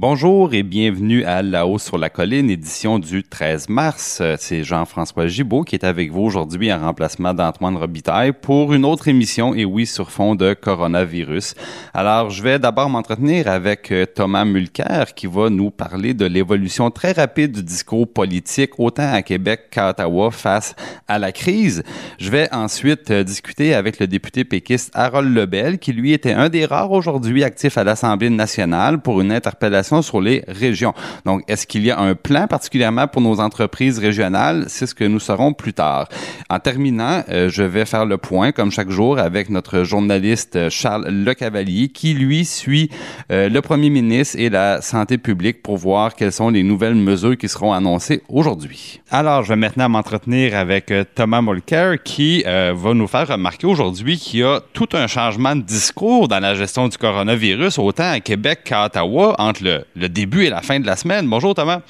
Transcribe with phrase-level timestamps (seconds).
[0.00, 4.22] Bonjour et bienvenue à La Haut sur la colline, édition du 13 mars.
[4.38, 9.08] C'est Jean-François Gibault qui est avec vous aujourd'hui en remplacement d'Antoine Robitaille pour une autre
[9.08, 11.54] émission, et oui, sur fond de coronavirus.
[11.92, 16.90] Alors, je vais d'abord m'entretenir avec euh, Thomas Mulcair qui va nous parler de l'évolution
[16.90, 20.74] très rapide du discours politique, autant à Québec qu'à Ottawa face
[21.08, 21.82] à la crise.
[22.18, 26.48] Je vais ensuite euh, discuter avec le député péquiste Harold Lebel, qui lui était un
[26.48, 30.94] des rares aujourd'hui actifs à l'Assemblée nationale pour une interpellation sur les régions.
[31.24, 34.64] Donc, est-ce qu'il y a un plan particulièrement pour nos entreprises régionales?
[34.68, 36.08] C'est ce que nous saurons plus tard.
[36.48, 40.70] En terminant, euh, je vais faire le point, comme chaque jour, avec notre journaliste euh,
[40.70, 42.90] Charles Lecavalier, qui, lui, suit
[43.30, 47.36] euh, le premier ministre et la santé publique pour voir quelles sont les nouvelles mesures
[47.36, 49.00] qui seront annoncées aujourd'hui.
[49.10, 54.40] Alors, je vais maintenant m'entretenir avec Thomas Molker, qui va nous faire remarquer aujourd'hui qu'il
[54.40, 58.60] y a tout un changement de discours dans la gestion du coronavirus, autant à Québec
[58.64, 61.28] qu'à Ottawa, entre le le, début et la fin de la semaine.
[61.28, 61.82] Bonjour Thomas.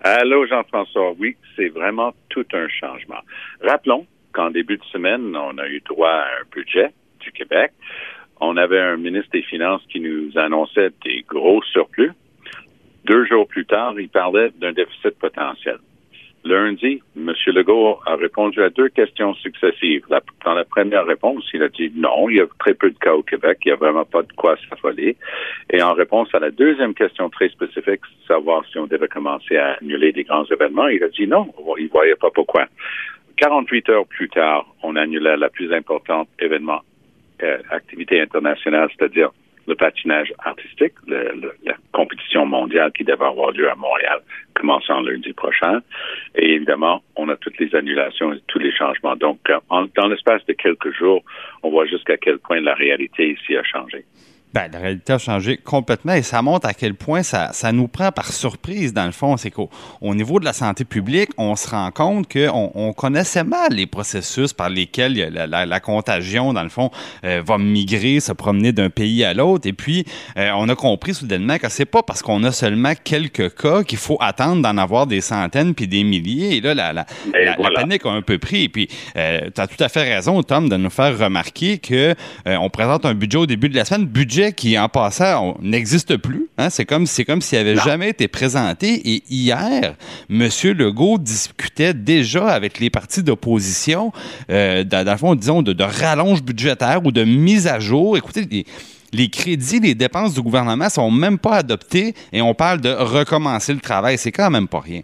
[0.00, 1.14] Allô Jean-François.
[1.18, 3.20] Oui, c'est vraiment tout un changement.
[3.62, 7.72] Rappelons qu'en début de semaine, on a eu droit à un budget du Québec.
[8.40, 12.12] On avait un ministre des Finances qui nous annonçait des gros surplus.
[13.04, 15.78] Deux jours plus tard, il parlait d'un déficit potentiel.
[16.44, 17.32] Lundi, M.
[17.48, 20.04] Legault a répondu à deux questions successives.
[20.44, 23.14] dans la première réponse, il a dit non, il y a très peu de cas
[23.14, 25.16] au Québec, il n'y a vraiment pas de quoi s'affoler.
[25.70, 29.76] Et en réponse à la deuxième question très spécifique, savoir si on devait commencer à
[29.80, 32.66] annuler des grands événements, il a dit non, il ne voyait pas pourquoi.
[33.36, 36.80] 48 heures plus tard, on annulait la plus importante événement,
[37.42, 39.30] euh, activité internationale, c'est-à-dire
[39.68, 44.20] le patinage artistique, la compétition mondiale qui devait avoir lieu à Montréal,
[44.54, 45.80] commençant lundi prochain.
[46.34, 49.14] Et évidemment, on a toutes les annulations et tous les changements.
[49.14, 49.58] Donc, euh,
[49.94, 51.22] dans l'espace de quelques jours,
[51.62, 54.04] on voit jusqu'à quel point la réalité ici a changé.
[54.54, 57.86] Ben, la réalité a changé complètement et ça montre à quel point ça, ça nous
[57.86, 59.36] prend par surprise, dans le fond.
[59.36, 59.68] C'est qu'au
[60.00, 63.86] au niveau de la santé publique, on se rend compte qu'on on connaissait mal les
[63.86, 66.90] processus par lesquels la, la, contagion, dans le fond,
[67.24, 69.68] euh, va migrer, se promener d'un pays à l'autre.
[69.68, 70.06] Et puis,
[70.38, 73.98] euh, on a compris soudainement que c'est pas parce qu'on a seulement quelques cas qu'il
[73.98, 76.56] faut attendre d'en avoir des centaines puis des milliers.
[76.56, 77.04] Et là, la, la,
[77.34, 78.64] la panique a un peu pris.
[78.64, 82.14] Et puis, euh, tu as tout à fait raison, Tom, de nous faire remarquer que
[82.46, 84.06] on présente un budget au début de la semaine.
[84.06, 86.48] Budget qui, en passant, n'existe plus.
[86.58, 86.70] Hein?
[86.70, 88.94] C'est comme, c'est comme s'il avait jamais été présenté.
[89.04, 89.94] Et hier,
[90.30, 90.48] M.
[90.76, 94.12] Legault discutait déjà avec les partis d'opposition,
[94.50, 98.16] euh, dans, le fond, disons, de, rallonge budgétaire ou de mise à jour.
[98.16, 98.64] Écoutez, les,
[99.12, 103.72] les crédits, les dépenses du gouvernement sont même pas adoptés et on parle de recommencer
[103.72, 104.18] le travail.
[104.18, 105.02] C'est quand même pas rien.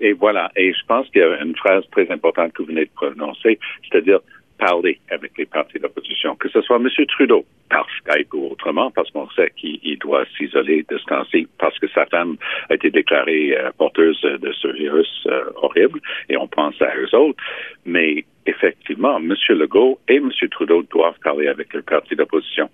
[0.00, 0.50] Et voilà.
[0.56, 3.58] Et je pense qu'il y a une phrase très importante que vous venez de prononcer,
[3.88, 4.18] c'est-à-dire
[4.58, 6.88] parler avec les partis d'opposition, que ce soit M.
[7.08, 12.06] Trudeau, par Skype ou autrement, parce qu'on sait qu'il doit s'isoler, distancer, parce que sa
[12.06, 12.36] femme
[12.70, 17.14] a été déclarée euh, porteuse de ce virus euh, horrible, et on pense à eux
[17.14, 17.42] autres.
[17.84, 19.34] Mais effectivement, M.
[19.50, 20.30] Legault et M.
[20.50, 22.70] Trudeau doivent parler avec le parti d'opposition.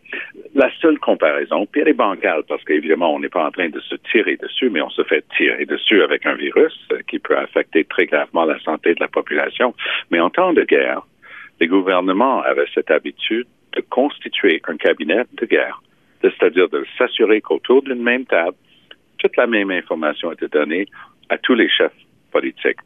[0.54, 3.81] La seule comparaison, puis elle est bancale, parce qu'évidemment, on n'est pas en train de
[3.81, 6.78] se tirer dessus, mais on se fait tirer dessus avec un virus
[7.09, 9.75] qui peut affecter très gravement la santé de la population.
[10.10, 11.03] Mais en temps de guerre,
[11.62, 13.47] les gouvernements avaient cette habitude
[13.77, 15.81] de constituer un cabinet de guerre,
[16.21, 18.56] c'est-à-dire de s'assurer qu'autour d'une même table,
[19.19, 20.87] toute la même information était donnée
[21.28, 22.00] à tous les chefs
[22.33, 22.81] politiques.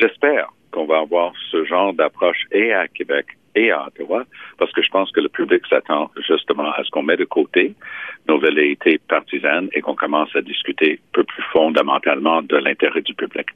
[0.00, 4.24] J'espère qu'on va avoir ce genre d'approche et à Québec et à Ottawa,
[4.56, 7.74] parce que je pense que le public s'attend justement à ce qu'on mette de côté
[8.28, 13.14] nos velléités partisanes et qu'on commence à discuter un peu plus fondamentalement de l'intérêt du
[13.14, 13.48] public.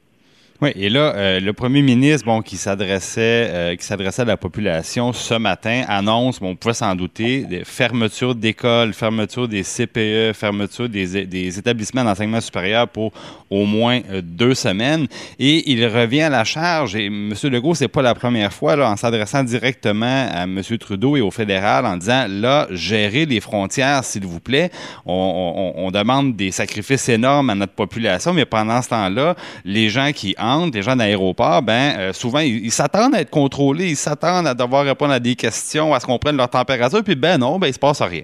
[0.59, 4.37] Oui, et là, euh, le premier ministre, bon, qui s'adressait, euh, qui s'adressait à la
[4.37, 10.33] population ce matin, annonce, bon, on pouvait s'en douter, des fermetures d'écoles, fermeture des CPE,
[10.33, 13.11] fermeture des, des établissements d'enseignement supérieur pour
[13.51, 15.05] au moins euh, deux semaines.
[15.37, 16.95] Et il revient à la charge.
[16.95, 17.35] Et M.
[17.43, 20.59] Legault, c'est pas la première fois, là, en s'adressant directement à M.
[20.79, 24.71] Trudeau et au fédéral, en disant, là, gérez les frontières, s'il vous plaît.
[25.05, 29.89] On, on, on demande des sacrifices énormes à notre population, mais pendant ce temps-là, les
[29.89, 30.33] gens qui
[30.71, 34.85] des gens d'aéroport, ben euh, souvent ils s'attendent à être contrôlés, ils s'attendent à devoir
[34.85, 37.73] répondre à des questions, à ce qu'on prenne leur température, puis ben non, ben il
[37.73, 38.23] se passe rien.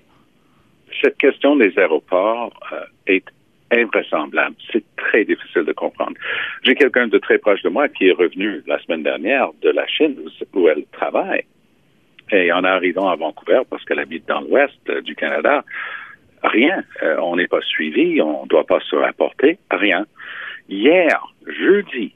[1.01, 3.25] Cette question des aéroports euh, est
[3.71, 4.55] invraisemblable.
[4.71, 6.13] C'est très difficile de comprendre.
[6.63, 9.87] J'ai quelqu'un de très proche de moi qui est revenu la semaine dernière de la
[9.87, 10.15] Chine
[10.53, 11.43] où elle travaille.
[12.31, 15.63] Et en arrivant à Vancouver, parce qu'elle habite dans l'ouest euh, du Canada,
[16.43, 16.83] rien.
[17.21, 20.05] On n'est pas suivi, on ne doit pas se rapporter, rien.
[20.69, 22.13] Hier, jeudi,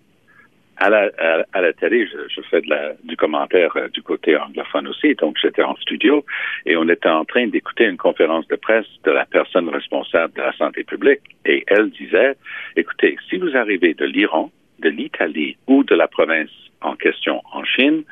[0.78, 1.10] à la,
[1.54, 5.38] à, la télé, je, fais de la, du commentaire euh, du côté anglophone aussi, donc
[5.42, 6.24] j'étais en studio
[6.66, 10.42] et on était en train d'écouter une conférence de presse de la personne responsable de
[10.42, 12.36] la santé publique et elle disait,
[12.76, 16.52] écoutez, si vous arrivez de l'Iran, de l'Italie ou de la province
[16.82, 18.04] en question en Chine,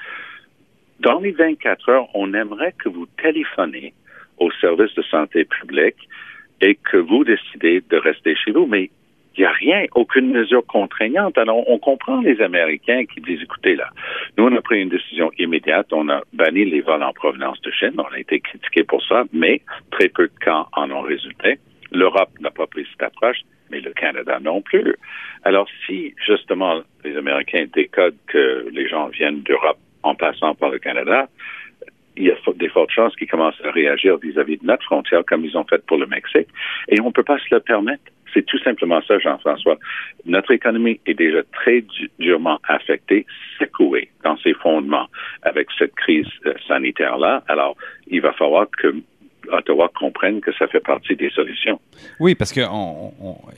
[1.00, 3.94] dans les 24 heures, on aimerait que vous téléphonez
[4.38, 6.10] au service de santé publique
[6.62, 8.66] et que vous décidez de rester chez vous.
[8.66, 8.90] Mais
[9.38, 11.38] il n'y a rien, aucune mesure contraignante.
[11.38, 13.90] Alors, on comprend les Américains qui disent, écoutez, là,
[14.38, 15.88] nous, on a pris une décision immédiate.
[15.92, 17.94] On a banni les vols en provenance de Chine.
[17.98, 19.62] On a été critiqué pour ça, mais
[19.92, 21.60] très peu de cas en ont résulté.
[21.92, 23.40] L'Europe n'a pas pris cette approche,
[23.72, 24.96] mais le Canada non plus.
[25.44, 30.80] Alors, si, justement, les Américains décodent que les gens viennent d'Europe en passant par le
[30.80, 31.28] Canada,
[32.18, 35.44] il y a des fortes chances qu'ils commencent à réagir vis-à-vis de notre frontière comme
[35.44, 36.48] ils ont fait pour le Mexique.
[36.88, 38.04] Et on ne peut pas se le permettre.
[38.36, 39.78] C'est tout simplement ça, Jean-François.
[40.26, 41.86] Notre économie est déjà très
[42.20, 43.26] durement affectée,
[43.58, 45.08] secouée dans ses fondements
[45.44, 47.44] avec cette crise euh, sanitaire-là.
[47.48, 47.78] Alors,
[48.08, 48.94] il va falloir que
[49.52, 51.80] Ottawa comprenne que ça fait partie des solutions.
[52.20, 52.62] Oui, parce que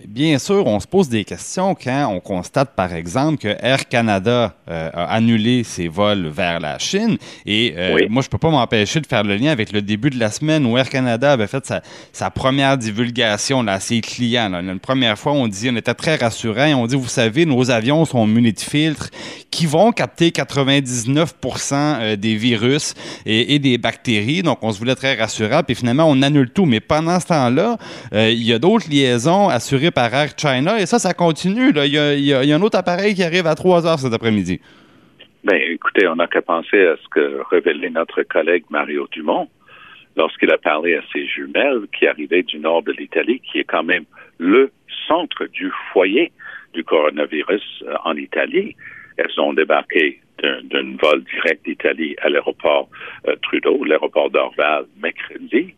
[0.07, 4.55] bien sûr, on se pose des questions quand on constate, par exemple, que Air Canada
[4.69, 7.17] euh, a annulé ses vols vers la Chine.
[7.45, 10.09] Et euh, moi, je ne peux pas m'empêcher de faire le lien avec le début
[10.09, 11.71] de la semaine où Air Canada avait fait
[12.11, 14.49] sa, première divulgation là, à ses clients.
[14.49, 14.61] Là.
[14.61, 16.73] Une première fois, on dit, on était très rassurant.
[16.75, 19.09] On dit, vous savez, nos avions sont munis de filtres
[19.51, 22.93] qui vont capter 99% euh, des virus
[23.25, 24.43] et, et, des bactéries.
[24.43, 25.63] Donc, on se voulait très rassurant.
[25.63, 26.65] Puis finalement, on annule tout.
[26.65, 27.77] Mais pendant ce temps-là,
[28.13, 31.71] euh, il y a d'autres liaisons assurées par Air China et ça, ça continue.
[31.75, 34.59] Il y, a, un autre appareil qui arrive à 3 heures cet après-midi.
[35.43, 39.47] Ben, écoutez, on n'a qu'à penser à ce que révélait notre collègue Mario Dumont
[40.17, 43.83] lorsqu'il a parlé à ses jumelles qui arrivaient du nord de l'Italie, qui est quand
[43.83, 44.03] même
[44.39, 44.71] le
[45.07, 46.31] centre du foyer
[46.73, 48.75] du coronavirus euh, en Italie.
[49.17, 52.89] Elles ont débarqué d'un vol direct d'Italie à l'aéroport
[53.27, 55.73] euh, Trudeau, l'aéroport d'Orval, mercredi.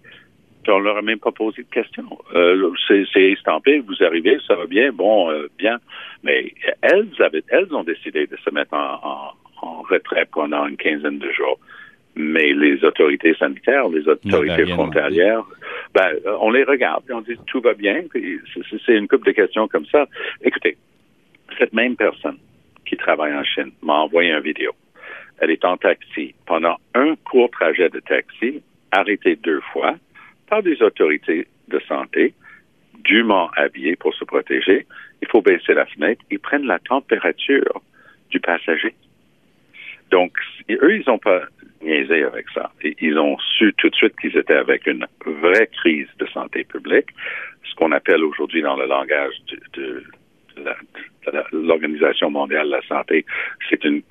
[0.63, 2.19] Puis on leur a même pas posé de questions.
[2.35, 5.79] Euh, c'est estampé, vous arrivez, ça va bien, bon, euh, bien.
[6.23, 11.19] Mais elles avaient, elles ont décidé de se mettre en, en, retrait pendant une quinzaine
[11.19, 11.57] de jours.
[12.15, 15.45] Mais les autorités sanitaires, les autorités frontalières,
[15.93, 18.03] ben, on les regarde et on dit tout va bien.
[18.85, 20.05] C'est une couple de questions comme ça.
[20.43, 20.75] Écoutez,
[21.57, 22.37] cette même personne
[22.89, 24.71] qui travaille en Chine m'a envoyé une vidéo.
[25.39, 26.33] Elle est en taxi.
[26.47, 29.95] Pendant un court trajet de taxi, arrêtée deux fois
[30.49, 32.33] par des autorités de santé,
[33.03, 34.87] dûment habillées pour se protéger.
[35.21, 36.21] Il faut baisser la fenêtre.
[36.31, 37.81] Ils prennent la température
[38.31, 38.95] du passager.
[40.09, 40.33] Donc,
[40.69, 41.43] eux, ils n'ont pas
[41.81, 42.71] niaisé avec ça.
[42.81, 47.09] Ils ont su tout de suite qu'ils étaient avec une vraie crise de santé publique,
[47.63, 49.35] ce qu'on appelle aujourd'hui dans le langage
[49.73, 50.03] de,
[51.51, 53.25] l'Organisation mondiale de la santé,
[53.69, 54.01] c'est une,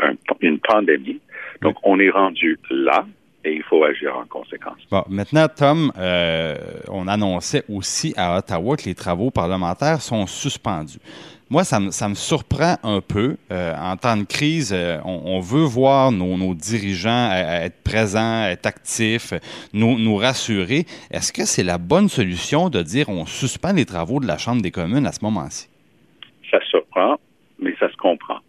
[0.41, 1.21] une pandémie.
[1.63, 3.05] Donc, on est rendu là
[3.45, 4.79] et il faut agir en conséquence.
[4.91, 6.57] Bon, maintenant, Tom, euh,
[6.89, 10.99] on annonçait aussi à Ottawa que les travaux parlementaires sont suspendus.
[11.51, 13.37] Moi, ça me, ça me surprend un peu.
[13.51, 18.67] Euh, en temps de crise, euh, on, veut voir nos, nos dirigeants être présents, être
[18.67, 19.33] actifs,
[19.73, 20.85] nous, nous rassurer.
[21.11, 24.61] Est-ce que c'est la bonne solution de dire on suspend les travaux de la Chambre
[24.61, 25.69] des communes à ce moment-ci?
[26.51, 27.17] Ça surprend,
[27.59, 28.41] mais ça se comprend.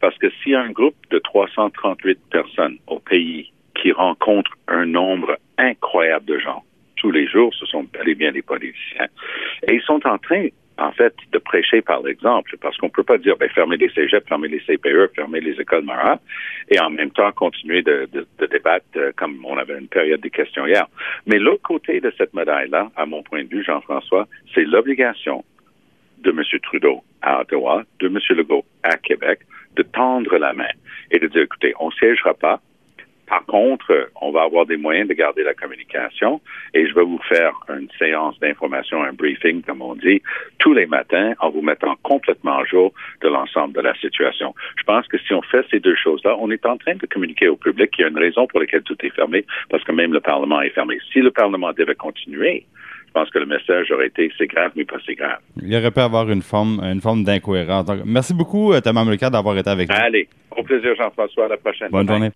[0.00, 6.26] Parce que si un groupe de 338 personnes au pays qui rencontre un nombre incroyable
[6.26, 6.64] de gens
[6.96, 9.08] tous les jours, ce sont bel et bien des politiciens,
[9.66, 10.46] et ils sont en train
[10.78, 13.90] en fait, de prêcher par l'exemple, parce qu'on ne peut pas dire, ben, fermer les
[13.90, 16.20] cégeps, fermer les CPE, fermer les écoles Marat,
[16.70, 18.08] et en même temps continuer de,
[18.50, 20.86] débattre euh, comme on avait une période de questions hier.
[21.26, 25.44] Mais l'autre côté de cette médaille-là, à mon point de vue, Jean-François, c'est l'obligation
[26.18, 26.42] de M.
[26.62, 28.18] Trudeau à Ottawa, de M.
[28.30, 29.40] Legault à Québec,
[29.76, 30.72] de tendre la main
[31.10, 32.60] et de dire, écoutez, on ne siégera pas.
[33.32, 36.42] Par contre, on va avoir des moyens de garder la communication
[36.74, 40.20] et je vais vous faire une séance d'information, un briefing, comme on dit,
[40.58, 44.54] tous les matins en vous mettant complètement à jour de l'ensemble de la situation.
[44.76, 47.48] Je pense que si on fait ces deux choses-là, on est en train de communiquer
[47.48, 50.12] au public qu'il y a une raison pour laquelle tout est fermé, parce que même
[50.12, 50.98] le Parlement est fermé.
[51.10, 52.66] Si le Parlement devait continuer,
[53.14, 55.38] je pense que le message aurait été c'est grave, mais pas si grave.
[55.62, 57.86] Il aurait pu avoir une forme, une forme d'incohérence.
[58.06, 59.94] Merci beaucoup, euh, Thomas Mulcair, d'avoir été avec nous.
[59.98, 61.44] Allez, au plaisir, Jean-François.
[61.44, 61.88] À la prochaine.
[61.90, 62.30] Bonne journée.